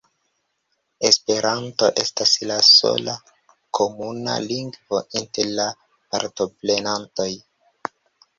Esperanto 1.09 1.89
estas 2.03 2.31
la 2.51 2.57
sola 2.69 3.15
komuna 3.81 4.39
lingvo 4.47 5.03
inter 5.21 5.53
la 5.61 5.67
partoprenantoj. 6.17 7.29